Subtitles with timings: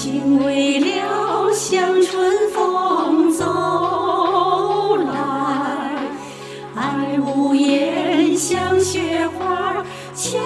[0.00, 5.92] 情未了像春风走来
[6.76, 9.84] 爱无言像雪花
[10.14, 10.38] 悄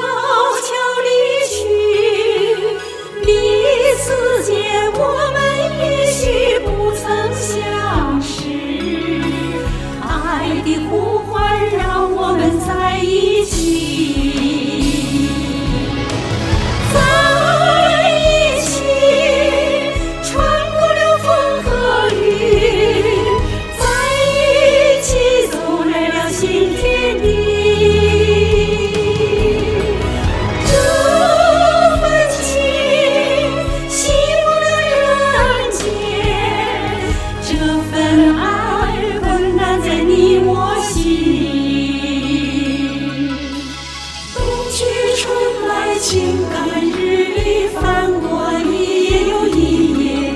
[45.15, 49.61] 春来，情感日历翻过一页又一
[50.05, 50.35] 页，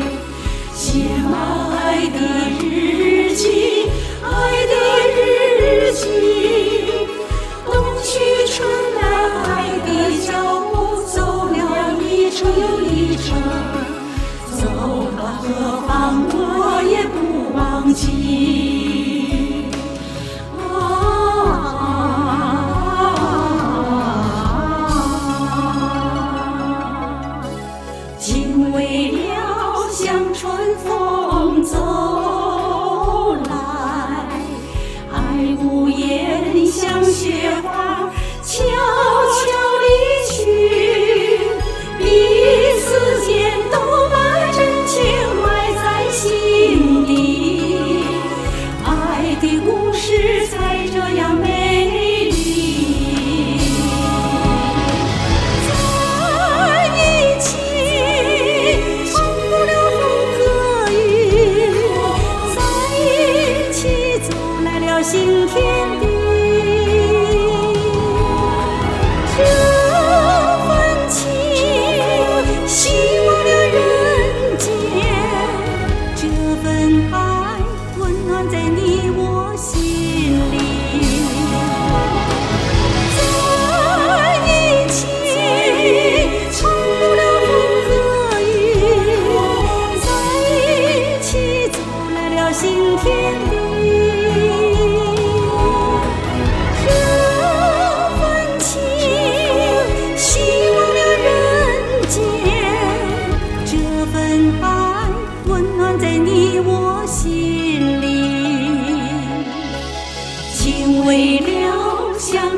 [0.74, 2.18] 写满爱的
[2.62, 3.88] 日记，
[4.22, 4.26] 爱
[4.66, 4.74] 的
[5.16, 6.04] 日记。
[7.64, 8.68] 冬去春
[9.00, 9.02] 来，
[9.44, 9.48] 爱
[9.86, 9.88] 的
[10.26, 10.30] 脚
[10.70, 11.14] 步走
[11.46, 11.56] 了
[12.02, 13.26] 一程又一程，
[14.52, 14.60] 走
[15.16, 15.44] 到何
[15.88, 15.88] 方
[16.28, 16.36] 我
[16.82, 17.16] 也不
[17.56, 18.75] 忘记。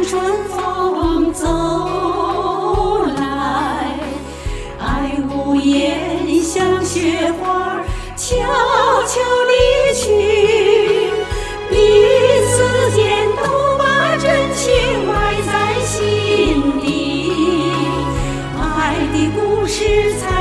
[0.09, 3.95] 春风走来
[4.81, 7.85] 爱无言像雪花
[8.17, 8.35] 悄
[9.07, 11.13] 悄离去
[11.69, 11.77] 彼
[12.47, 17.71] 此间都把真情埋在心底。
[18.59, 20.38] 爱的故事才